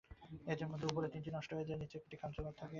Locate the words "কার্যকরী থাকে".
2.17-2.69